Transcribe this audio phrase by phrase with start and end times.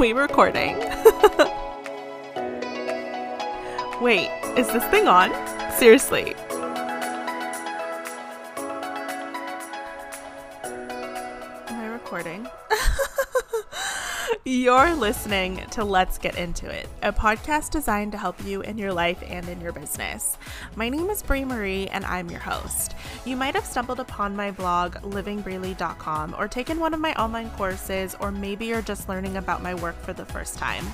[0.08, 0.78] we recording?
[4.00, 5.30] Wait, is this thing on?
[5.76, 6.34] Seriously.
[14.50, 18.92] You're listening to Let's Get Into It, a podcast designed to help you in your
[18.92, 20.38] life and in your business.
[20.74, 22.96] My name is Brie Marie, and I'm your host.
[23.24, 28.16] You might have stumbled upon my blog, livingbreely.com, or taken one of my online courses,
[28.18, 30.84] or maybe you're just learning about my work for the first time.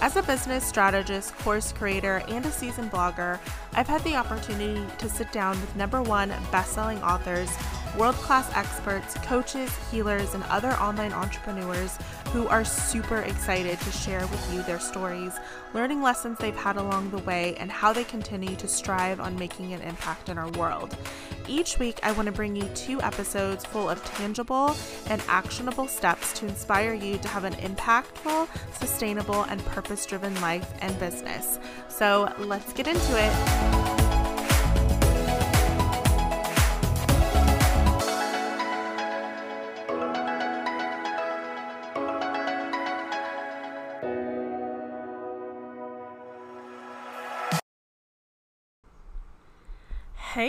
[0.00, 3.40] As a business strategist, course creator, and a seasoned blogger,
[3.72, 7.50] I've had the opportunity to sit down with number one best-selling authors
[7.96, 11.98] world class experts, coaches, healers, and other online entrepreneurs
[12.32, 15.38] who are super excited to share with you their stories,
[15.74, 19.72] learning lessons they've had along the way, and how they continue to strive on making
[19.74, 20.96] an impact in our world.
[21.48, 24.74] Each week, I want to bring you two episodes full of tangible
[25.08, 30.72] and actionable steps to inspire you to have an impactful, sustainable, and purpose driven life
[30.80, 31.58] and business.
[31.88, 33.81] So let's get into it.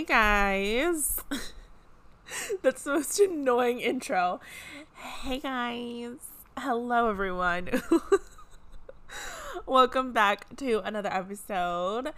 [0.04, 1.22] Hey guys.
[2.62, 4.42] That's the most annoying intro.
[4.96, 6.18] Hey guys.
[6.58, 7.70] Hello everyone.
[9.66, 12.10] Welcome back to another episode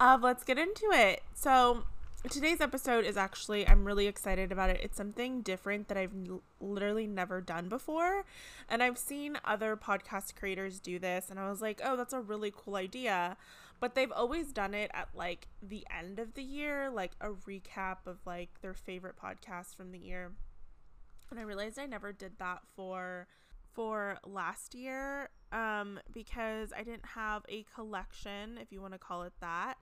[0.00, 1.22] of Let's Get Into It.
[1.32, 1.84] So,
[2.28, 4.80] today's episode is actually I'm really excited about it.
[4.82, 6.14] It's something different that I've
[6.60, 8.24] literally never done before.
[8.68, 12.20] And I've seen other podcast creators do this and I was like, "Oh, that's a
[12.20, 13.36] really cool idea."
[13.80, 18.06] But they've always done it at like the end of the year, like a recap
[18.06, 20.32] of like their favorite podcasts from the year.
[21.30, 23.26] And I realized I never did that for
[23.72, 29.22] for last year um because I didn't have a collection, if you want to call
[29.22, 29.78] it that,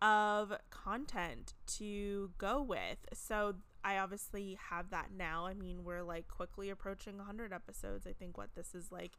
[0.00, 2.98] of content to go with.
[3.12, 5.46] So I obviously have that now.
[5.46, 8.06] I mean, we're like quickly approaching 100 episodes.
[8.06, 9.18] I think what this is like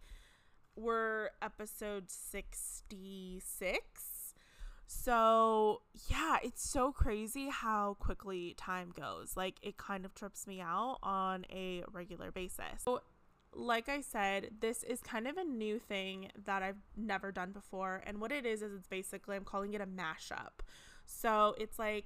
[0.76, 2.84] we're episode 66
[4.88, 9.36] so, yeah, it's so crazy how quickly time goes.
[9.36, 12.84] Like, it kind of trips me out on a regular basis.
[12.84, 13.02] So,
[13.52, 18.04] like I said, this is kind of a new thing that I've never done before.
[18.06, 20.62] And what it is, is it's basically, I'm calling it a mashup.
[21.06, 22.06] So, it's like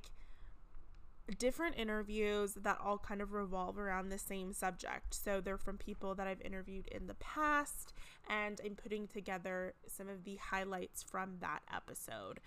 [1.29, 5.13] different interviews that all kind of revolve around the same subject.
[5.13, 7.93] So, they're from people that I've interviewed in the past,
[8.29, 12.39] and I'm putting together some of the highlights from that episode.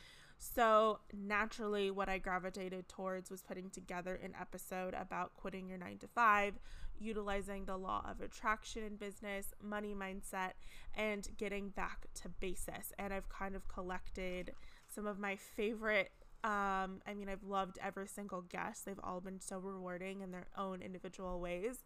[0.45, 5.99] So, naturally, what I gravitated towards was putting together an episode about quitting your nine
[5.99, 6.59] to five,
[6.99, 10.55] utilizing the law of attraction in business, money mindset,
[10.97, 12.93] and getting back to basis.
[12.99, 14.55] And I've kind of collected
[14.93, 16.11] some of my favorite.
[16.45, 18.85] Um, I mean, I've loved every single guest.
[18.85, 21.85] They've all been so rewarding in their own individual ways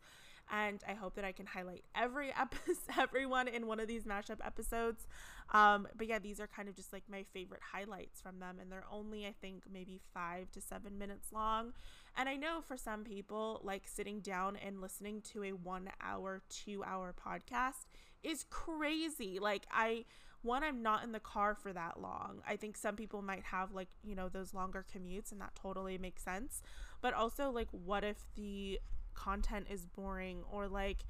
[0.50, 4.44] and I hope that I can highlight every episode, everyone in one of these mashup
[4.44, 5.06] episodes.
[5.52, 8.70] Um, but yeah, these are kind of just like my favorite highlights from them, and
[8.70, 11.72] they're only I think maybe five to seven minutes long.
[12.16, 16.42] And I know for some people, like sitting down and listening to a one hour,
[16.48, 17.86] two hour podcast
[18.22, 19.38] is crazy.
[19.38, 20.04] Like I
[20.46, 23.72] one i'm not in the car for that long i think some people might have
[23.72, 26.62] like you know those longer commutes and that totally makes sense
[27.02, 28.78] but also like what if the
[29.14, 31.04] content is boring or like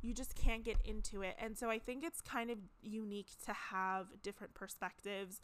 [0.00, 1.36] you just can't get into it.
[1.38, 5.40] And so I think it's kind of unique to have different perspectives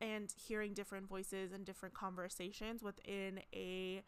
[0.00, 4.02] and hearing different voices and different conversations within a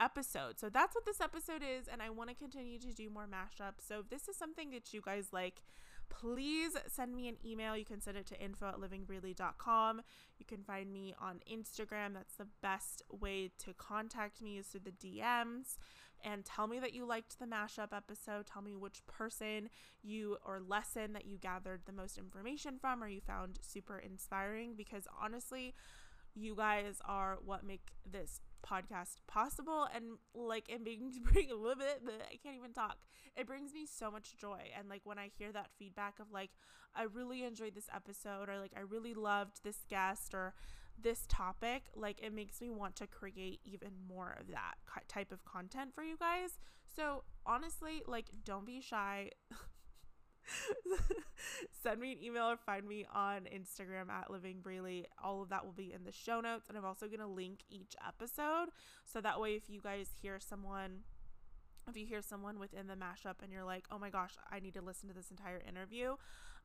[0.00, 0.58] episode.
[0.60, 3.86] So that's what this episode is and I want to continue to do more mashups.
[3.86, 5.62] So if this is something that you guys like,
[6.12, 7.76] please send me an email.
[7.76, 10.02] You can send it to info at livingbreely.com.
[10.38, 12.14] You can find me on Instagram.
[12.14, 15.78] That's the best way to contact me is through the DMs
[16.24, 18.46] and tell me that you liked the mashup episode.
[18.46, 19.70] Tell me which person
[20.02, 24.74] you or lesson that you gathered the most information from or you found super inspiring
[24.76, 25.74] because honestly,
[26.34, 30.04] you guys are what make this podcast possible and
[30.34, 32.98] like it brings bring a little bit but I can't even talk.
[33.36, 36.50] It brings me so much joy and like when I hear that feedback of like
[36.94, 40.54] I really enjoyed this episode or like I really loved this guest or
[41.00, 44.74] this topic, like it makes me want to create even more of that
[45.08, 46.58] type of content for you guys.
[46.94, 49.30] So, honestly, like don't be shy.
[51.82, 55.06] Send me an email or find me on Instagram at Living Breely.
[55.22, 56.68] All of that will be in the show notes.
[56.68, 58.66] And I'm also going to link each episode.
[59.04, 61.00] So that way, if you guys hear someone,
[61.88, 64.74] if you hear someone within the mashup and you're like, oh my gosh, I need
[64.74, 66.16] to listen to this entire interview,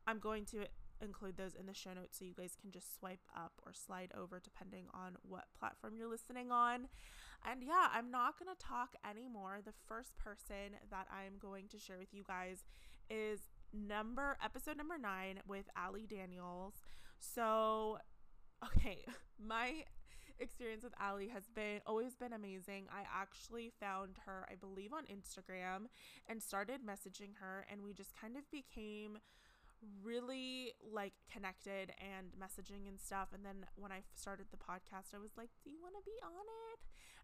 [0.05, 0.65] I'm going to
[1.01, 4.11] include those in the show notes so you guys can just swipe up or slide
[4.17, 6.87] over depending on what platform you're listening on.
[7.45, 9.59] And yeah, I'm not going to talk anymore.
[9.63, 12.65] The first person that I'm going to share with you guys
[13.09, 13.41] is
[13.73, 16.75] number episode number 9 with Ali Daniels.
[17.19, 17.97] So,
[18.65, 19.05] okay,
[19.39, 19.83] my
[20.39, 22.85] experience with Ali has been always been amazing.
[22.91, 25.87] I actually found her, I believe, on Instagram
[26.27, 29.17] and started messaging her, and we just kind of became
[30.01, 33.29] really like connected and messaging and stuff.
[33.33, 36.17] And then when I started the podcast, I was like, Do you want to be
[36.23, 36.79] on it?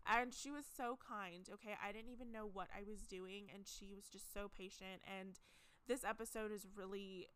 [0.06, 1.48] And she was so kind.
[1.54, 1.76] Okay.
[1.82, 5.02] I didn't even know what I was doing, and she was just so patient.
[5.08, 5.40] And
[5.88, 7.28] this episode is really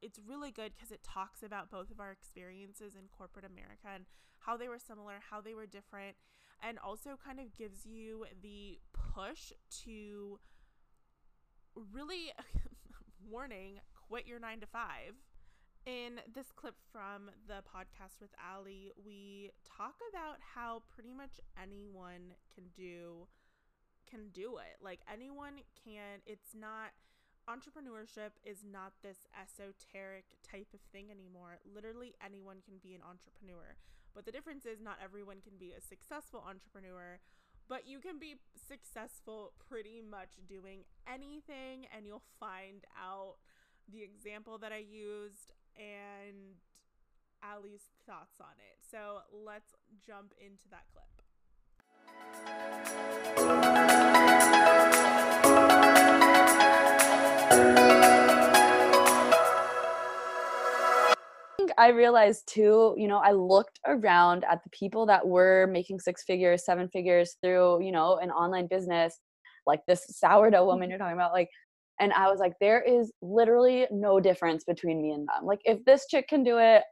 [0.00, 4.04] it's really good because it talks about both of our experiences in corporate America and
[4.40, 6.16] how they were similar, how they were different,
[6.60, 9.52] and also kind of gives you the push
[9.84, 10.40] to
[11.92, 12.32] really
[13.30, 13.78] warning
[14.08, 15.14] quit your nine to five.
[15.84, 22.34] In this clip from the podcast with Ali, we talk about how pretty much anyone
[22.54, 23.26] can do
[24.08, 24.82] can do it.
[24.82, 25.54] Like anyone
[25.84, 26.20] can.
[26.26, 26.90] It's not
[27.48, 31.58] entrepreneurship is not this esoteric type of thing anymore.
[31.66, 33.76] Literally anyone can be an entrepreneur.
[34.14, 37.18] But the difference is not everyone can be a successful entrepreneur,
[37.68, 43.36] but you can be successful pretty much doing anything and you'll find out
[43.90, 46.60] the example that I used and
[47.42, 48.78] Ali's thoughts on it.
[48.88, 49.74] So let's
[50.06, 51.22] jump into that clip.
[61.82, 66.22] I realized too, you know, I looked around at the people that were making six
[66.24, 69.18] figures, seven figures through, you know, an online business,
[69.66, 70.66] like this sourdough mm-hmm.
[70.66, 71.48] woman you're talking about, like
[72.00, 75.44] and I was like, there is literally no difference between me and them.
[75.44, 76.82] Like, if this chick can do it,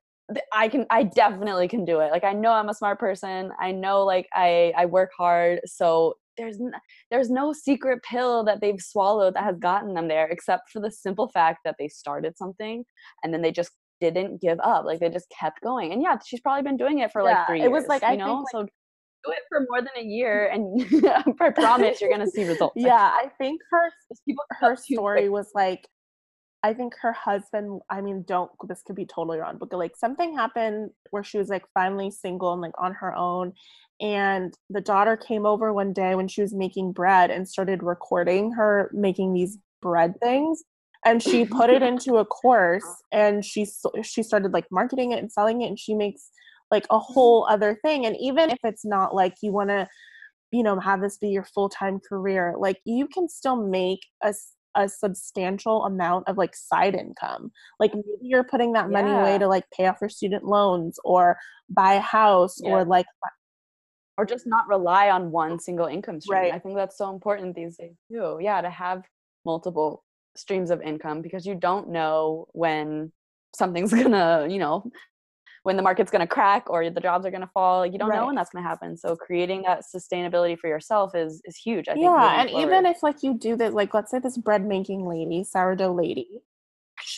[0.53, 2.13] I can, I definitely can do it.
[2.13, 3.51] Like, I know I'm a smart person.
[3.61, 5.61] I know, like, I, I work hard.
[5.65, 10.29] So there's, n- there's no secret pill that they've swallowed that has gotten them there,
[10.29, 12.85] except for the simple fact that they started something
[13.25, 14.85] and then they just didn't give up.
[14.85, 15.93] Like, they just kept going.
[15.93, 17.67] And yeah, she's probably been doing it for like three years.
[17.67, 18.69] It was like, I know, think, like, so
[19.25, 20.81] do it for more than a year and
[21.41, 22.75] I promise you're gonna see results.
[22.77, 23.91] Yeah, I think her
[24.61, 25.87] her story was like
[26.63, 30.35] I think her husband, I mean, don't this could be totally wrong, but like something
[30.37, 33.55] happened where she was like finally single and like on her own.
[34.01, 38.53] And the daughter came over one day when she was making bread and started recording
[38.53, 40.63] her making these bread things.
[41.05, 43.67] And she put it into a course and she
[44.03, 46.31] she started like marketing it and selling it and she makes
[46.71, 47.13] like a mm-hmm.
[47.13, 49.87] whole other thing and even if it's not like you want to
[50.53, 54.35] you know have this be your full-time career like you can still make a
[54.77, 57.51] a substantial amount of like side income
[57.81, 59.21] like maybe you're putting that money yeah.
[59.21, 61.37] away to like pay off your student loans or
[61.69, 62.71] buy a house yeah.
[62.71, 63.07] or like
[64.17, 66.55] or just not rely on one single income stream right.
[66.55, 69.03] i think that's so important these days too yeah to have
[69.45, 70.05] multiple
[70.37, 73.13] streams of income because you don't know when
[73.55, 74.91] something's gonna you know
[75.63, 78.17] when the market's to crack or the jobs are to fall you don't right.
[78.17, 81.95] know when that's to happen so creating that sustainability for yourself is is huge I
[81.95, 82.67] think, yeah and forward.
[82.67, 86.29] even if like you do this like let's say this bread making lady sourdough lady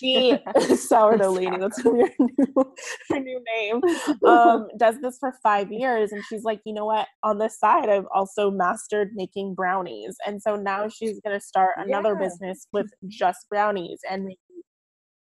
[0.67, 2.75] she sourdough lady that's her new,
[3.11, 3.81] her new name
[4.27, 7.89] um does this for five years and she's like you know what on the side
[7.89, 12.27] i've also mastered making brownies and so now she's going to start another yeah.
[12.27, 14.33] business with just brownies and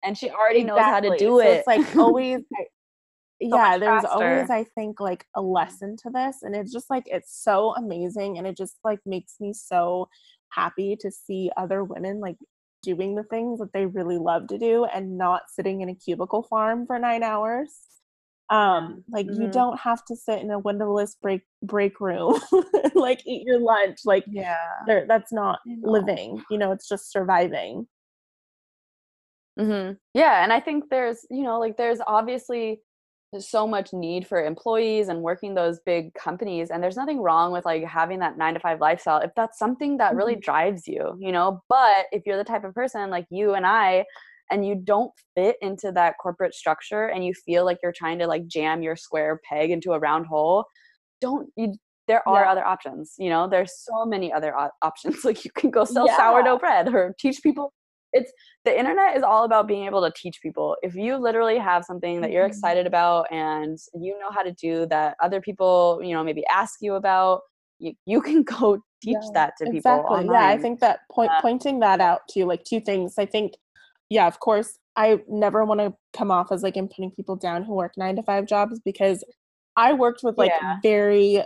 [0.03, 0.81] and she already exactly.
[0.81, 1.47] knows how to do so it.
[1.47, 2.65] It's like always so
[3.39, 4.23] yeah there's faster.
[4.23, 8.37] always i think like a lesson to this and it's just like it's so amazing
[8.37, 10.07] and it just like makes me so
[10.49, 12.37] happy to see other women like
[12.85, 16.43] doing the things that they really love to do and not sitting in a cubicle
[16.43, 17.71] farm for nine hours.
[18.51, 19.41] Um like mm-hmm.
[19.41, 22.39] you don't have to sit in a windowless break break room
[22.95, 23.99] like eat your lunch.
[24.05, 24.55] Like yeah.
[24.85, 27.87] that's not living you know it's just surviving.
[29.57, 29.93] Mm-hmm.
[30.13, 32.81] yeah and i think there's you know like there's obviously
[33.35, 37.51] there's so much need for employees and working those big companies and there's nothing wrong
[37.51, 40.39] with like having that 9 to 5 lifestyle if that's something that really mm-hmm.
[40.41, 44.05] drives you you know but if you're the type of person like you and I
[44.51, 48.27] and you don't fit into that corporate structure and you feel like you're trying to
[48.27, 50.63] like jam your square peg into a round hole
[51.19, 51.73] don't you
[52.07, 52.51] there are yeah.
[52.51, 56.15] other options you know there's so many other options like you can go sell yeah.
[56.15, 57.73] sourdough bread or teach people
[58.15, 58.31] it's
[58.63, 62.21] the internet is all about being able to teach people if you literally have something
[62.21, 62.51] that you're mm-hmm.
[62.51, 66.79] excited about and you know how to do that other people you know maybe ask
[66.81, 67.41] you about
[67.79, 70.25] you, you can go teach yeah, that to people exactly.
[70.31, 73.53] yeah i think that point uh, pointing that out to like two things i think
[74.09, 77.63] yeah of course I never want to come off as like I'm putting people down
[77.63, 79.23] who work nine to five jobs because
[79.75, 80.77] I worked with like Yeah.
[80.81, 81.43] very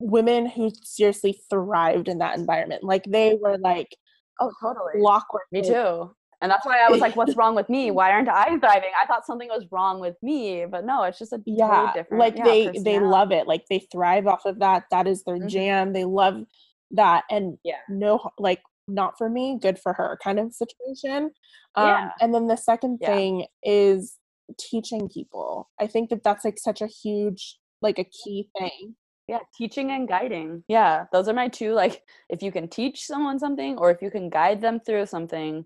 [0.00, 2.82] women who seriously thrived in that environment.
[2.82, 3.96] Like they were like
[4.40, 5.00] Oh, totally.
[5.00, 5.44] clockwork.
[5.52, 6.14] Me too.
[6.42, 7.90] And that's why I was like, what's wrong with me?
[7.90, 8.90] Why aren't I thriving?
[9.02, 12.20] I thought something was wrong with me, but no, it's just a totally Yeah, different.
[12.20, 13.46] like yeah, they they love it.
[13.46, 14.84] Like they thrive off of that.
[14.90, 15.48] That is their Mhm.
[15.48, 15.92] jam.
[15.92, 16.44] They love
[16.90, 17.24] that.
[17.30, 17.78] And Yeah.
[17.88, 21.30] no, like not for me, good for her kind of situation.
[21.76, 22.10] Um, Yeah.
[22.20, 23.06] And then the second Yeah.
[23.06, 24.18] thing is
[24.58, 25.70] teaching people.
[25.80, 28.96] I think that that's like such a huge, like a key thing.
[29.28, 30.64] Yeah, teaching and guiding.
[30.68, 31.72] Yeah, those are my two.
[31.72, 35.64] Like, if you can teach someone something, or if you can guide them through something,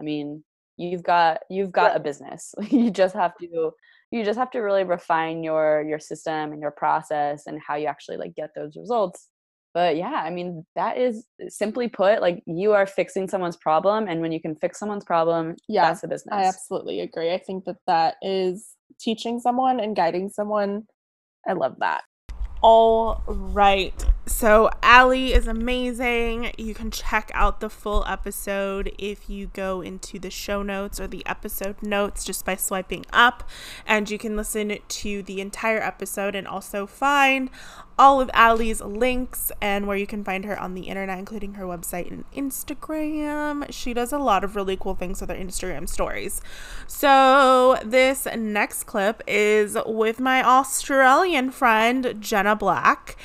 [0.00, 0.44] I mean,
[0.76, 1.96] you've got you've got Right.
[1.96, 2.54] a business.
[2.70, 3.72] you just have to
[4.12, 7.86] you just have to really refine your your system and your process and how you
[7.86, 9.28] actually like get those results.
[9.72, 14.08] But yeah, I mean, that is eh, simply put, like you are fixing someone's problem,
[14.08, 16.34] and when you can fix someone's problem, Yeah, that's the business.
[16.36, 17.32] I absolutely agree.
[17.32, 20.86] I think that that is teaching someone and guiding someone.
[21.48, 22.02] I love that.
[22.62, 24.04] All right.
[24.26, 26.52] So, Allie is amazing.
[26.58, 31.06] You can check out the full episode if you go into the show notes or
[31.06, 33.48] the episode notes just by swiping up.
[33.86, 37.48] And you can listen to the entire episode and also find
[38.00, 41.64] all of Allie's links and where you can find her on the internet, including her
[41.64, 43.70] website and Instagram.
[43.70, 46.40] She does a lot of really cool things with her Instagram stories.
[46.86, 53.16] So, this next clip is with my Australian friend, Jenna Black.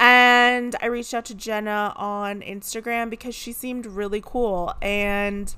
[0.00, 4.72] And I reached out to Jenna on Instagram because she seemed really cool.
[4.80, 5.54] And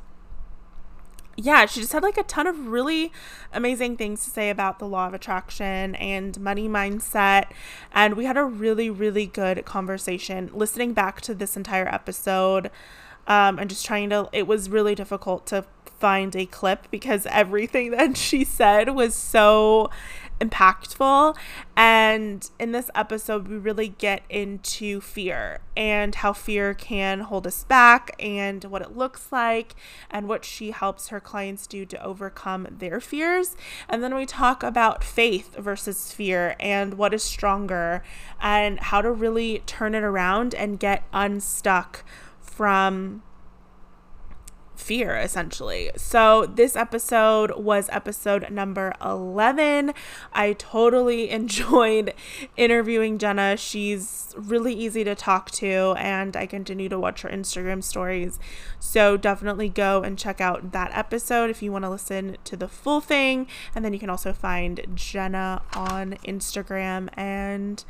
[1.37, 3.13] yeah, she just had like a ton of really
[3.53, 7.47] amazing things to say about the law of attraction and money mindset.
[7.93, 10.51] And we had a really, really good conversation.
[10.53, 12.71] Listening back to this entire episode
[13.27, 15.65] um, and just trying to, it was really difficult to
[15.99, 19.91] find a clip because everything that she said was so
[20.41, 21.37] impactful.
[21.77, 27.65] And in this episode, we really get into fear and how fear can hold us
[27.65, 29.75] back and what it looks like
[30.11, 33.57] and what she helps her clients do to overcome their fears.
[33.89, 38.03] And then we talk about faith versus fear and what is stronger
[38.41, 42.05] and how to really turn it around and get unstuck
[42.41, 43.23] from
[44.85, 45.91] fear essentially.
[45.97, 49.95] So this episode was episode number 11.
[50.35, 52.13] I totally enjoyed
[52.59, 53.57] interviewing Jenna.
[53.57, 58.39] She's really easy to talk to and I continue to watch her Instagram stories.
[58.79, 62.69] So definitely go and check out that episode if you want to listen to the
[62.69, 67.83] full thing and then you can also find Jenna on Instagram and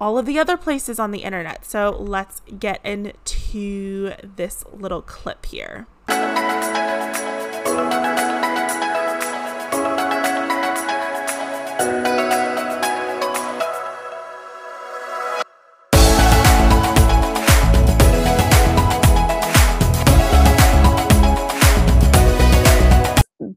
[0.00, 1.64] all of the other places on the internet.
[1.64, 5.86] So let's get into this little clip here.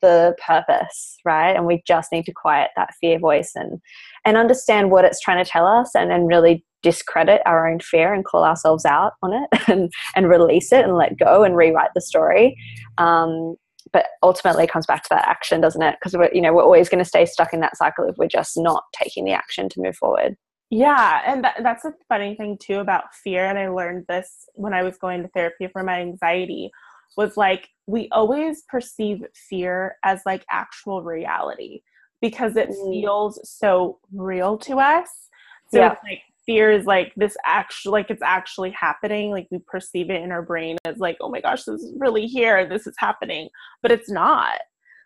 [0.01, 3.79] The purpose right and we just need to quiet that fear voice and
[4.25, 8.13] and understand what it's trying to tell us and then really discredit our own fear
[8.13, 11.91] and call ourselves out on it and and release it and let go and rewrite
[11.95, 12.55] the story
[12.97, 13.55] um,
[13.93, 16.63] but ultimately it comes back to that action doesn't it because we're you know we're
[16.63, 19.69] always going to stay stuck in that cycle if we're just not taking the action
[19.69, 20.35] to move forward
[20.69, 23.45] Yeah, and that, that's a funny thing too about fear.
[23.45, 26.71] And I learned this when I was going to therapy for my anxiety.
[27.15, 31.81] Was like we always perceive fear as like actual reality
[32.21, 32.91] because it Mm.
[32.91, 35.29] feels so real to us.
[35.71, 35.93] So Yeah.
[35.93, 39.31] it's like fear is like this actual like it's actually happening.
[39.31, 42.25] Like we perceive it in our brain as like, oh my gosh, this is really
[42.25, 42.65] here.
[42.67, 43.49] This is happening,
[43.81, 44.59] but it's not.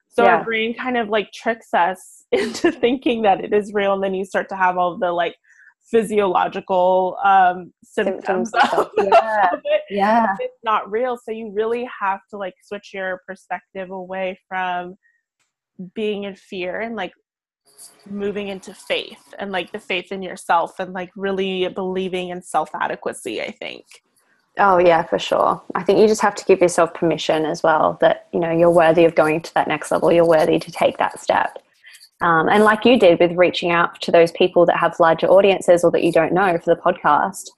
[0.07, 0.37] So Yeah.
[0.37, 4.13] our brain kind of like tricks us into thinking that it is real, and then
[4.13, 5.35] you start to have all the like
[5.91, 9.49] physiological um, symptoms, Symptoms of, Yeah.
[9.53, 9.81] of it.
[9.89, 14.95] yeah It's not real, so you really have to like switch your perspective away from
[15.95, 17.11] being in fear and like
[18.09, 22.69] moving into faith and like the faith in yourself and like really believing in self
[22.73, 23.41] adequacy.
[23.41, 23.85] I think.
[24.59, 25.61] Oh yeah, for sure.
[25.75, 28.71] I think you just have to give yourself permission as well that you know you're
[28.71, 30.11] worthy of going to that next level.
[30.11, 31.59] You're worthy to take that step.
[32.21, 35.83] Um, and like you did with reaching out to those people that have larger audiences
[35.83, 37.49] or that you don't know for the podcast,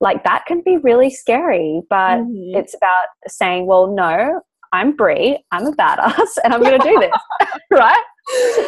[0.00, 1.82] like that can be really scary.
[1.88, 2.56] But Mhm.
[2.56, 4.40] it's about saying, well, no,
[4.72, 7.12] I'm Brie, I'm a badass, and I'm going to do this,
[7.70, 8.02] right?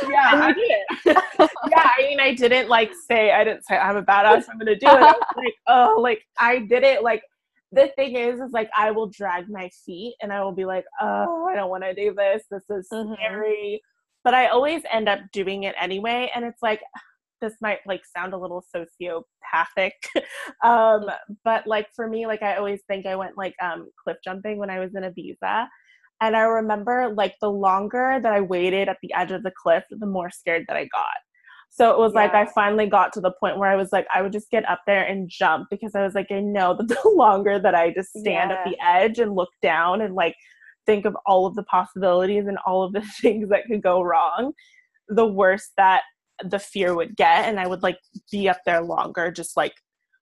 [0.09, 1.17] Yeah, And I you did it.
[1.71, 4.77] yeah, I mean, I didn't like say, I didn't say I'm a badass, I'm gonna
[4.77, 5.17] do it.
[5.37, 7.03] Like, oh, like I did it.
[7.03, 7.23] Like
[7.73, 10.85] the thing is, is like I will drag my feet and I will be like,
[11.01, 12.43] oh, I don't want to do this.
[12.51, 13.13] This is mm-hmm.
[13.15, 13.83] scary.
[14.25, 16.31] But I always end up doing it anyway.
[16.35, 16.81] And it's like,
[17.41, 19.93] this might like sound a little sociopathic.
[20.65, 21.07] um,
[21.45, 24.71] but like for me, like I always think I went like um cliff jumping when
[24.71, 25.67] I was in Ibiza.
[26.21, 29.85] And I remember like the longer that I waited at the edge of the cliff,
[29.91, 31.17] the more scared that I got.
[31.71, 32.23] So it was yeah.
[32.23, 34.69] like I finally got to the point where I was like, I would just get
[34.69, 37.93] up there and jump because I was like, I know that the longer that I
[37.95, 38.59] just stand yeah.
[38.59, 40.35] at the edge and look down and like
[40.91, 44.53] think of all of the possibilities and all of the things that could go wrong,
[45.09, 46.03] the worse that
[46.45, 47.47] the fear would get.
[47.47, 47.99] And I would like
[48.33, 49.75] be up there longer, just like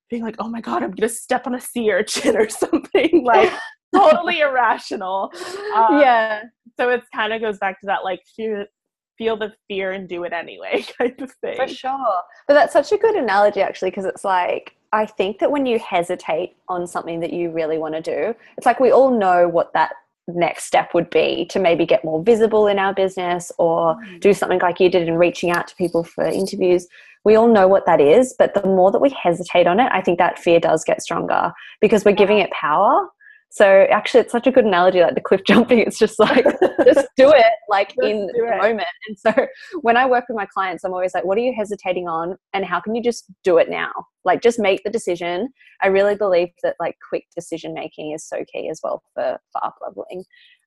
[0.09, 3.23] being like, oh my God, I'm going to step on a sea urchin or something
[3.25, 3.51] like
[3.95, 5.31] totally irrational.
[5.75, 6.43] Um, yeah.
[6.79, 8.67] So it kind of goes back to that like fear,
[9.17, 11.55] feel the fear and do it anyway kind of thing.
[11.55, 12.21] For sure.
[12.47, 15.77] But that's such a good analogy actually because it's like I think that when you
[15.77, 19.71] hesitate on something that you really want to do, it's like we all know what
[19.73, 19.93] that
[20.35, 24.19] next step would be to maybe get more visible in our business or mm.
[24.19, 26.87] do something like you did in reaching out to people for interviews.
[27.25, 30.01] We all know what that is, but the more that we hesitate on it, I
[30.01, 33.07] think that fear does get stronger because we're giving it power
[33.51, 35.79] so actually, it's such a good analogy, like the cliff jumping.
[35.79, 36.45] It's just like
[36.85, 38.61] just do it, like just in the it.
[38.61, 38.87] moment.
[39.07, 39.47] And so
[39.81, 42.63] when I work with my clients, I'm always like, "What are you hesitating on, and
[42.63, 43.91] how can you just do it now?
[44.23, 45.49] Like, just make the decision."
[45.81, 49.65] I really believe that like quick decision making is so key as well for for
[49.65, 50.23] up leveling.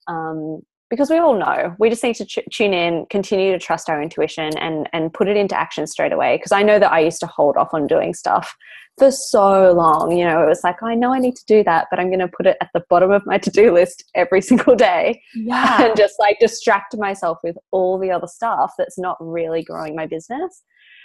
[0.09, 0.62] Um,
[0.93, 4.03] because we all know we just need to ch- tune in continue to trust our
[4.03, 6.37] intuition and and put it into action straight away.
[6.37, 8.55] Because i know that i used to hold off on doing stuff
[8.99, 11.65] for so long you know it was like oh, i know i need to do
[11.65, 14.43] that but i'm going to put it at the bottom of my to-do list every
[14.43, 15.23] single day.
[15.35, 15.87] Yeah.
[15.87, 20.07] and just like distract myself with all the other stuff that's not really growing my
[20.07, 20.63] business.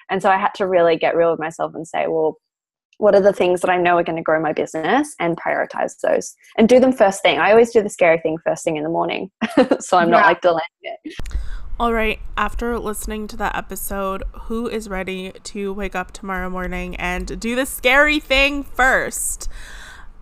[0.10, 2.38] And so i had to really get real with myself and say well
[2.98, 6.00] what are the things that I know are going to grow my business and prioritize
[6.02, 7.40] those and do them first thing.
[7.40, 9.30] I always do the scary thing first thing in the morning.
[9.80, 10.18] so I'm yeah.
[10.18, 11.14] not like delaying it.
[11.80, 16.96] All right, after listening to that episode, who is ready to wake up tomorrow morning
[16.96, 19.48] and do the scary thing first?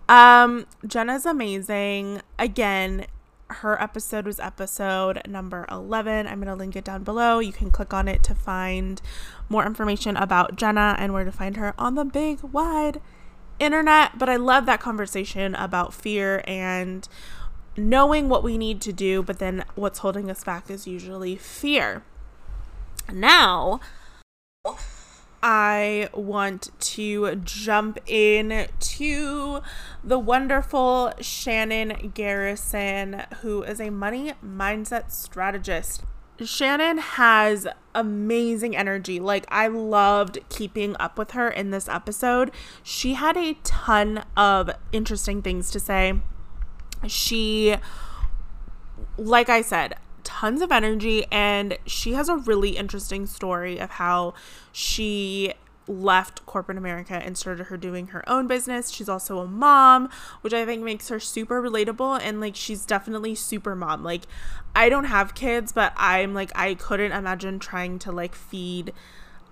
[0.06, 2.20] Um, Jenna's amazing.
[2.38, 3.06] Again,
[3.48, 6.26] her episode was episode number 11.
[6.26, 7.38] I'm going to link it down below.
[7.38, 9.00] You can click on it to find
[9.48, 13.00] more information about Jenna and where to find her on the big wide
[13.58, 14.18] internet.
[14.18, 17.08] But I love that conversation about fear and
[17.76, 22.02] knowing what we need to do, but then what's holding us back is usually fear.
[23.12, 23.80] Now,
[25.42, 29.60] I want to jump in to
[30.02, 36.02] the wonderful Shannon Garrison, who is a money mindset strategist.
[36.44, 39.18] Shannon has amazing energy.
[39.20, 42.50] Like, I loved keeping up with her in this episode.
[42.82, 46.20] She had a ton of interesting things to say.
[47.06, 47.76] She,
[49.16, 49.96] like I said,
[50.26, 54.34] tons of energy and she has a really interesting story of how
[54.72, 55.54] she
[55.88, 58.90] left corporate America and started her doing her own business.
[58.90, 60.10] She's also a mom,
[60.40, 64.02] which I think makes her super relatable and like she's definitely super mom.
[64.02, 64.22] Like
[64.74, 68.92] I don't have kids, but I'm like I couldn't imagine trying to like feed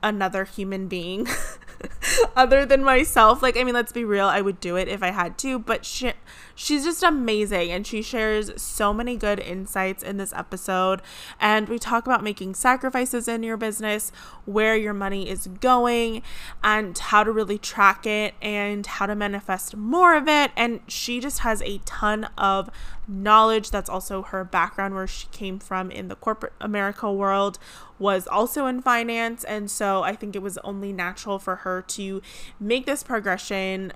[0.04, 1.26] another human being
[2.36, 3.42] other than myself.
[3.42, 5.84] Like, I mean, let's be real, I would do it if I had to, but
[5.84, 6.12] she,
[6.54, 11.00] she's just amazing and she shares so many good insights in this episode.
[11.40, 14.12] And we talk about making sacrifices in your business,
[14.44, 16.22] where your money is going,
[16.62, 20.50] and how to really track it and how to manifest more of it.
[20.56, 22.68] And she just has a ton of
[23.06, 23.70] knowledge.
[23.70, 27.58] That's also her background, where she came from in the corporate America world,
[27.98, 29.44] was also in finance.
[29.44, 32.22] And so I think it was only natural for her to
[32.58, 33.92] make this progression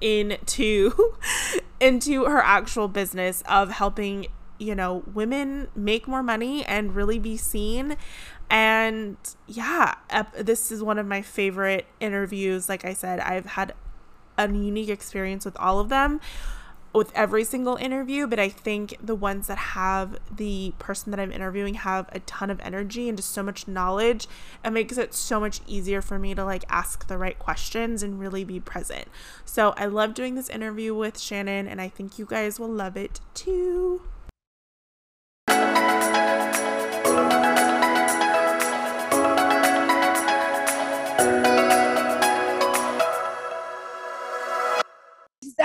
[0.00, 1.12] into
[1.80, 4.26] into her actual business of helping
[4.58, 7.96] you know women make more money and really be seen
[8.50, 9.94] and yeah
[10.38, 13.72] this is one of my favorite interviews like i said i've had
[14.38, 16.20] a unique experience with all of them
[16.92, 21.32] with every single interview, but I think the ones that have the person that I'm
[21.32, 24.28] interviewing have a ton of energy and just so much knowledge.
[24.64, 28.20] It makes it so much easier for me to like ask the right questions and
[28.20, 29.08] really be present.
[29.44, 32.96] So I love doing this interview with Shannon, and I think you guys will love
[32.96, 34.02] it too.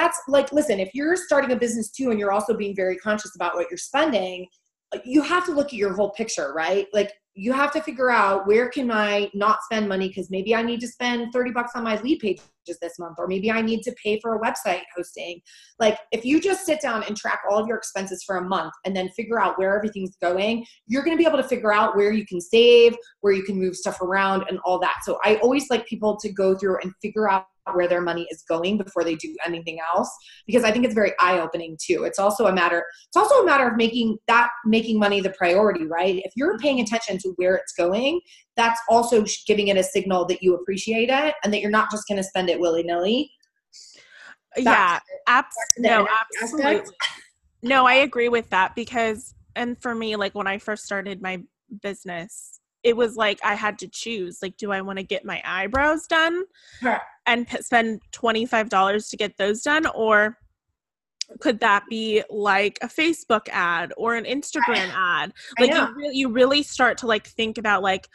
[0.08, 3.36] That's like listen if you're starting a business too and you're also being very conscious
[3.36, 4.48] about what you're spending
[5.04, 8.48] you have to look at your whole picture right like you have to figure out
[8.48, 11.84] where can I not spend money because maybe I need to spend 30 bucks on
[11.84, 12.42] my lead pages
[12.82, 15.40] this month, or maybe I need to pay for a website hosting.
[15.78, 18.74] Like if you just sit down and track all of your expenses for a month
[18.86, 21.96] and then figure out where everything's going, you're going to be able to figure out
[21.96, 24.96] where you can save, where you can move stuff around and all that.
[25.04, 28.44] So I always like people to go through and figure out where their money is
[28.48, 30.10] going before they do anything else
[30.46, 32.04] because i think it's very eye-opening too.
[32.04, 35.86] It's also a matter it's also a matter of making that making money the priority
[35.86, 36.22] right?
[36.24, 38.22] If you're paying attention to where it's going
[38.56, 42.08] that's also giving it a signal that you appreciate it and that you're not just
[42.08, 43.32] going to spend it willy-nilly.
[44.58, 46.08] Yeah abs- no
[46.42, 46.94] absolutely.
[47.62, 51.40] no i agree with that because and for me like when i first started my
[51.82, 52.57] business
[52.88, 56.08] it was like I had to choose like do I want to get my eyebrows
[56.08, 56.44] done
[56.82, 57.02] Sure.
[57.26, 60.38] and p- spend $25 to get those done or
[61.42, 65.34] could that be like a Facebook ad or an Instagram ad?
[65.60, 68.08] Like you really, you really start to like think about like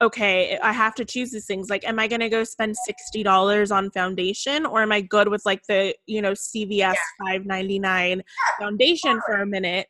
[0.00, 2.74] okay I have to choose these things like am I going to go spend
[3.14, 8.22] $60 on foundation or am I good with like the you know CVS 5.99
[8.58, 9.86] foundation for a minute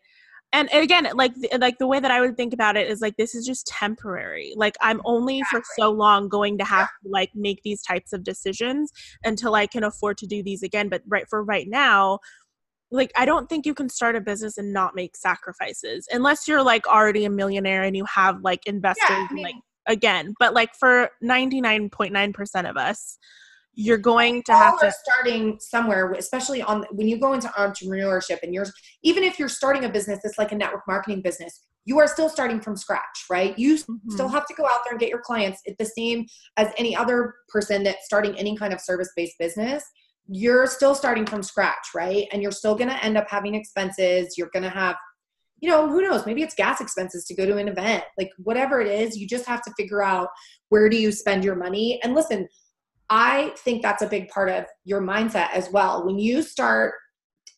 [0.52, 3.34] and again like like the way that i would think about it is like this
[3.34, 4.52] is just temporary.
[4.56, 8.24] Like i'm only for so long going to have to like make these types of
[8.24, 8.92] decisions
[9.24, 10.88] until i can afford to do these again.
[10.88, 12.18] But right for right now
[12.92, 16.62] like i don't think you can start a business and not make sacrifices unless you're
[16.62, 19.54] like already a millionaire and you have like investors I and, mean- like
[19.86, 20.34] again.
[20.38, 23.18] But like for 99.9% of us
[23.78, 28.54] you're going to have to starting somewhere especially on when you go into entrepreneurship and
[28.54, 28.66] you're
[29.02, 32.28] even if you're starting a business that's like a network marketing business you are still
[32.28, 33.56] starting from scratch right?
[33.58, 33.96] You still
[34.28, 34.32] Mhm.
[34.32, 35.60] have to go out there and get your clients.
[35.64, 39.84] It's the same as any other person that's starting any kind of service-based business.
[40.28, 42.26] You're still starting from scratch right?
[42.32, 44.36] And you're still going to end up having expenses.
[44.36, 44.96] You're going to have
[45.60, 46.26] you know who knows?
[46.26, 48.04] Maybe it's gas expenses to go to an event.
[48.18, 50.28] Like whatever it is you just have to figure out
[50.68, 52.00] where do you spend your money.
[52.02, 52.48] And listen
[53.08, 56.04] I think that's a big part of your mindset as well.
[56.04, 56.94] When you start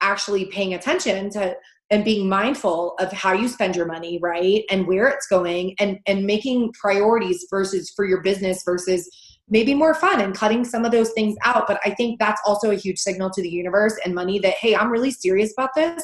[0.00, 1.56] actually paying attention to
[1.90, 4.62] and being mindful of how you spend your money, right?
[4.70, 9.08] And where it's going and and making priorities versus for your business versus
[9.48, 11.66] maybe more fun and cutting some of those things out.
[11.66, 14.76] But I think that's also a huge signal to the universe and money that hey,
[14.76, 16.02] I'm really serious about this.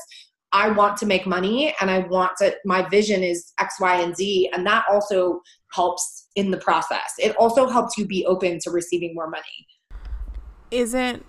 [0.55, 4.17] I want to make money and I want to my vision is X, Y, and
[4.17, 4.51] Z.
[4.55, 5.41] And that also
[5.73, 7.13] helps in the process.
[7.19, 9.67] It also helps you be open to receiving more money.
[10.71, 11.27] isn't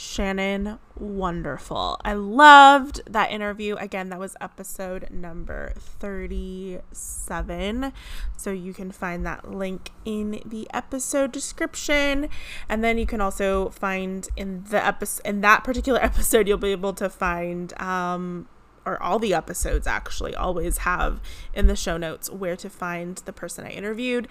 [0.00, 2.00] Shannon wonderful?
[2.02, 3.76] I loved that interview.
[3.76, 7.92] Again, that was episode number 37.
[8.34, 12.30] So you can find that link in the episode description.
[12.66, 16.72] And then you can also find in the episode in that particular episode you'll be
[16.72, 18.48] able to find um
[18.86, 21.20] or all the episodes actually always have
[21.52, 24.28] in the show notes where to find the person I interviewed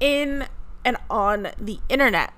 [0.00, 0.48] in
[0.84, 2.34] and on the internet.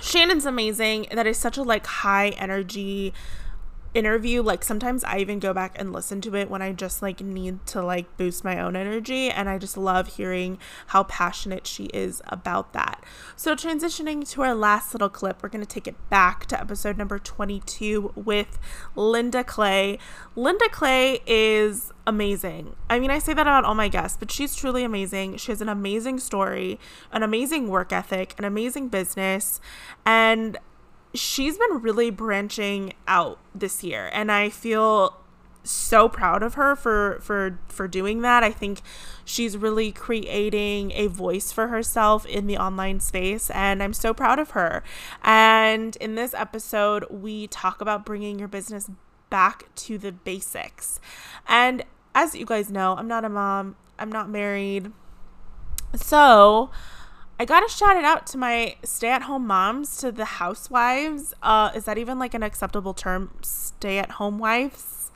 [0.00, 1.06] Shannon's amazing.
[1.12, 3.12] That is such a like high energy
[3.94, 4.42] interview.
[4.42, 7.64] Like sometimes I even go back and listen to it when I just like need
[7.68, 12.20] to like boost my own energy and I just love hearing how passionate she is
[12.26, 13.02] about that.
[13.36, 16.98] So transitioning to our last little clip, we're going to take it back to episode
[16.98, 18.58] number 22 with
[18.96, 19.98] Linda Clay.
[20.34, 22.74] Linda Clay is amazing.
[22.90, 25.36] I mean, I say that about all my guests, but she's truly amazing.
[25.36, 26.78] She has an amazing story,
[27.12, 29.60] an amazing work ethic, an amazing business,
[30.04, 30.58] and
[31.14, 35.16] she's been really branching out this year and I feel
[35.62, 38.44] so proud of her for for for doing that.
[38.44, 38.80] I think
[39.24, 44.38] she's really creating a voice for herself in the online space and I'm so proud
[44.38, 44.82] of her.
[45.22, 48.90] And in this episode, we talk about bringing your business
[49.30, 51.00] back to the basics.
[51.48, 53.76] And as you guys know, I'm not a mom.
[53.98, 54.92] I'm not married.
[55.94, 56.70] So,
[57.38, 61.34] I gotta shout it out to my stay at home moms, to the housewives.
[61.42, 63.30] Uh, is that even like an acceptable term?
[63.42, 65.10] Stay at home wives?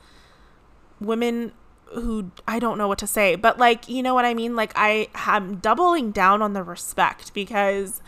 [0.99, 1.53] Women
[1.93, 4.55] who I don't know what to say, but like, you know what I mean?
[4.55, 8.01] Like, I am doubling down on the respect because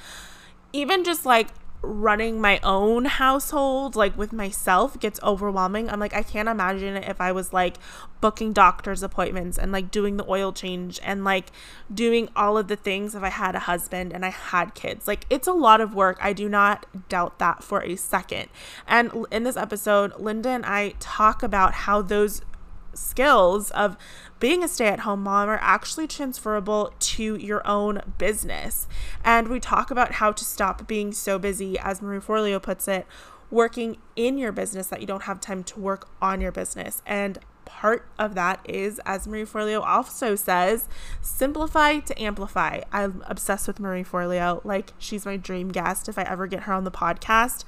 [0.74, 1.48] even just like
[1.84, 5.90] running my own household like with myself gets overwhelming.
[5.90, 7.78] I'm like i can't imagine if i was like
[8.20, 11.52] booking doctor's appointments and like doing the oil change and like
[11.92, 15.08] doing all of the things if i had a husband and i had kids.
[15.08, 16.18] Like it's a lot of work.
[16.22, 18.50] I do not doubt that for a second.
[18.88, 22.42] And in this episode linda and i talk about how those
[22.94, 23.98] skills of
[24.42, 28.88] being a stay at home mom are actually transferable to your own business.
[29.24, 33.06] And we talk about how to stop being so busy, as Marie Forleo puts it,
[33.52, 37.04] working in your business that you don't have time to work on your business.
[37.06, 40.90] And part of that is, as Marie Forleo also says,
[41.22, 42.82] simplify to amplify.
[42.92, 44.66] I'm obsessed with Marie Forleo.
[44.66, 46.10] Like, she's my dream guest.
[46.10, 47.64] If I ever get her on the podcast,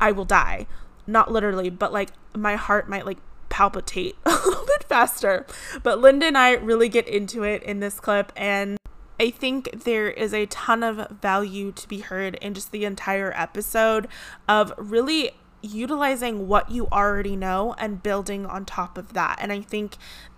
[0.00, 0.66] I will die.
[1.06, 3.18] Not literally, but like my heart might like
[3.52, 5.46] palpitate a little bit faster.
[5.82, 8.78] But Linda and I really get into it in this clip, and
[9.20, 13.32] I think there is a ton of value to be heard in just the entire
[13.36, 14.08] episode
[14.48, 19.38] of really utilizing what you already know and building on top of that.
[19.40, 19.96] And I think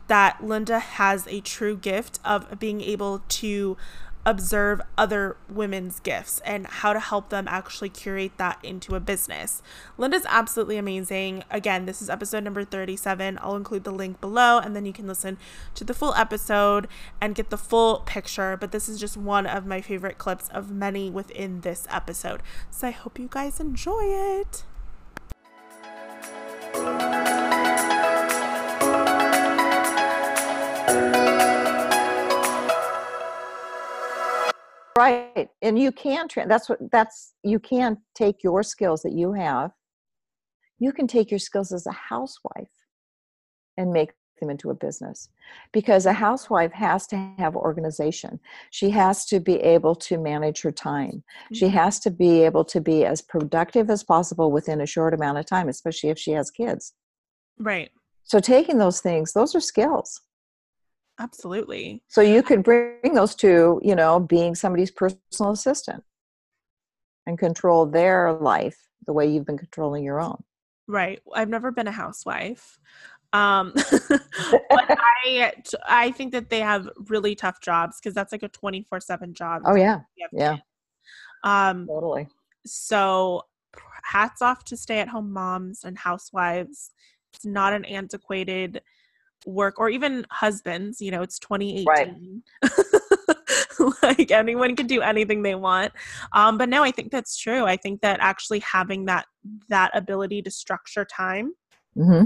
[0.09, 3.79] that Linda has a true gift of being able to
[4.27, 9.63] observe other women's gifts and how to help them actually curate that into a business.
[9.99, 11.45] Linda's absolutely amazing.
[11.51, 13.39] Again, this is episode number 37.
[13.43, 15.39] I'll include the link below and then you can listen
[15.75, 16.89] to the full episode
[17.21, 18.57] and get the full picture.
[18.57, 22.43] But this is just one of my favorite clips of many within this episode.
[22.71, 24.65] So I hope you guys enjoy it.
[35.05, 35.49] Right.
[35.63, 39.71] And you can, tra- that's what, that's, you can take your skills that you have,
[40.79, 42.69] you can take your skills as a housewife
[43.77, 45.29] and make them into a business
[45.73, 48.41] because a housewife has to have organization
[48.71, 51.77] she has to be able to manage her time she Mm-hmm.
[51.77, 55.47] has to be able to be as productive as possible within a short amount of
[55.47, 56.95] time especially if she has kids
[57.61, 57.91] Right.
[58.25, 60.21] so taking those things those are skills
[61.19, 62.03] Absolutely.
[62.09, 66.03] so you could bring those to you know being somebody's personal assistant
[67.27, 70.43] and control their life the way you've been controlling your own
[70.87, 71.21] Right.
[71.35, 72.79] I've never been a housewife.
[73.33, 73.73] Um,
[74.09, 74.19] but
[74.71, 75.53] I,
[75.89, 79.63] I think that they have really tough jobs because that's like a 24 seven job.
[79.67, 80.01] oh yeah
[80.33, 80.59] yeah.
[81.43, 82.29] Um, totally
[82.65, 83.43] so
[84.05, 86.93] hats off to stay at home moms and housewives.
[87.33, 88.83] It's not an antiquated
[89.47, 92.43] work or even husbands, you know, it's 2018.
[94.03, 95.93] like anyone can do anything they want.
[96.33, 97.65] Um, but no, I think that's true.
[97.65, 99.27] I think that actually having that
[99.69, 101.53] that ability to structure time
[101.95, 102.25] hmm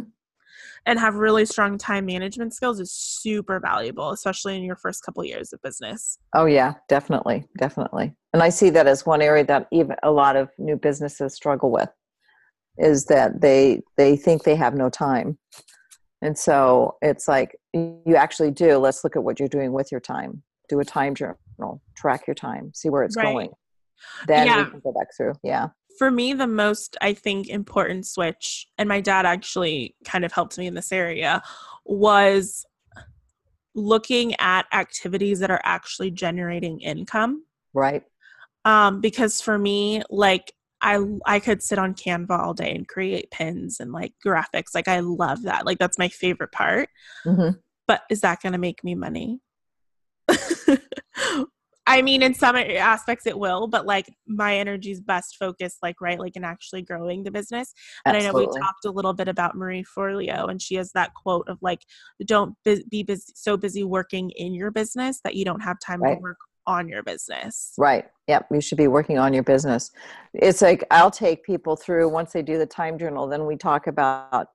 [0.86, 5.24] and have really strong time management skills is super valuable, especially in your first couple
[5.24, 6.18] years of business.
[6.34, 8.14] Oh yeah, definitely, definitely.
[8.32, 11.70] And I see that as one area that even a lot of new businesses struggle
[11.70, 11.90] with
[12.78, 15.38] is that they they think they have no time.
[16.22, 18.78] And so it's like you actually do.
[18.78, 20.42] Let's look at what you're doing with your time.
[20.68, 23.24] Do a time journal, track your time, see where it's Right.
[23.32, 23.50] going.
[24.26, 24.64] Then Yeah.
[24.64, 25.34] we can go back through.
[25.42, 25.68] Yeah.
[25.98, 30.56] for me the most i think important switch and my dad actually kind of helped
[30.56, 31.42] me in this area
[31.84, 32.64] was
[33.74, 38.04] looking at activities that are actually generating income Right.
[38.64, 43.30] um because for me like I I could sit on Canva all day and create
[43.30, 44.74] pins and like graphics.
[44.74, 45.66] Like I love that.
[45.66, 46.88] Like that's my favorite part.
[47.24, 47.50] hmm
[47.86, 49.40] But is that going to make me money?
[51.90, 56.02] I mean, in some aspects it will, but like my energy is best focused, like
[56.02, 57.72] right, like in actually growing the business.
[58.04, 61.14] And I know we talked a little bit about Marie Forleo, and she has that
[61.14, 61.80] quote of like,
[62.26, 62.54] "Don't
[62.90, 66.16] be busy, so busy working in your business that you don't have time Right.
[66.16, 66.36] to work
[66.68, 68.04] on your business." Right.
[68.28, 68.46] Yep.
[68.52, 69.90] You should be working on your business.
[70.34, 73.26] It's like I'll take people through once they do the time journal.
[73.26, 74.48] Then we talk about,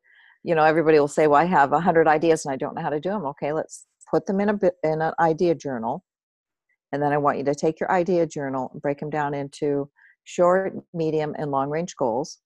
[0.44, 2.82] you know, everybody will say, "Well, I have a hundred ideas and I don't know
[2.82, 6.06] how to do them." Okay, let's put them in a bit in an idea journal,
[6.92, 9.90] and then I want you to take your idea journal and break them down into
[10.24, 12.40] short, medium, and long range goals,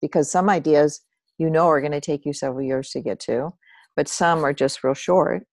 [0.00, 1.00] because some ideas
[1.38, 3.52] you know are going to take you several years to get to,
[3.96, 5.44] but some are just real short.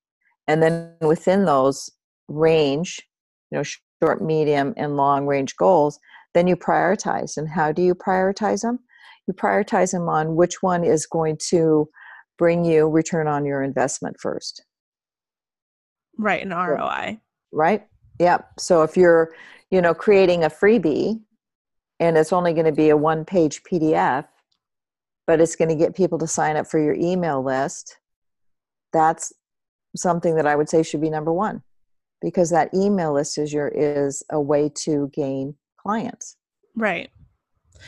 [0.47, 1.89] And then within those
[2.27, 3.01] range,
[3.51, 3.63] you know,
[4.01, 5.99] short, medium, and long range goals,
[6.33, 7.37] then you prioritize.
[7.37, 8.79] And how do you prioritize them?
[9.27, 11.89] You prioritize them on which one is going to
[12.37, 14.63] bring you return on your investment first,
[16.17, 17.19] Right, an ROI.
[17.51, 17.85] right?
[18.19, 18.47] Yep.
[18.59, 19.33] So if you're,
[19.71, 21.19] you know, creating a freebie
[21.99, 24.25] and it's only going to be a one page PDF,
[25.27, 27.97] but it's going to get people to sign up for your email list,
[28.93, 29.31] that's
[29.95, 31.61] something that I would say should be number one
[32.21, 36.37] because that email list is your is a way to gain clients.
[36.75, 37.09] Right.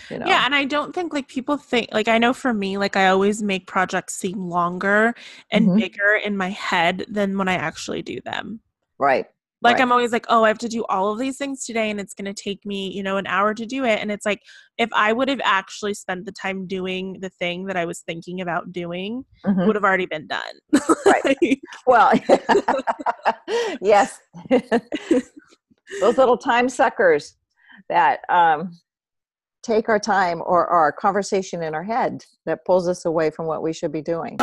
[0.09, 0.25] You know?
[0.25, 3.07] Yeah, and I don't think like people think like I know for me like I
[3.07, 5.13] always make projects seem longer
[5.51, 5.79] and Mhm.
[5.79, 8.61] bigger in my head than when I actually do them.
[8.97, 9.25] Right.
[9.63, 9.81] Like Right.
[9.81, 12.15] I'm always like, "Oh, I have to do all of these things today and it's
[12.15, 14.41] going to take me, you know, an hour to do it." And it's like
[14.79, 18.41] if I would have actually spent the time doing the thing that I was thinking
[18.41, 19.67] about doing, Mhm.
[19.67, 20.55] would have already been done.
[21.05, 21.59] Right.
[21.85, 22.11] Well,
[23.81, 24.19] yes.
[25.99, 27.35] Those little time suckers
[27.89, 28.79] that um
[29.63, 33.61] take our time or our conversation in our head that pulls us away from what
[33.61, 34.37] we should be doing.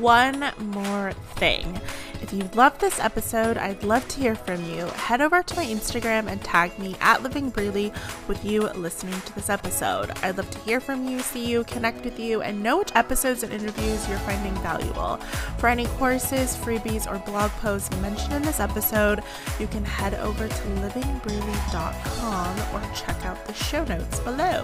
[0.00, 1.80] One more thing.
[2.24, 4.86] If you loved this episode, I'd love to hear from you.
[4.86, 7.92] Head over to my Instagram and tag me at Living Breely
[8.28, 10.10] with you listening to this episode.
[10.22, 13.42] I'd love to hear from you, see you, connect with you, and know which episodes
[13.42, 15.18] and interviews you're finding valuable.
[15.58, 19.22] For any courses, freebies, or blog posts mentioned in this episode,
[19.60, 24.62] you can head over to livingbreely.com or check out the show notes below.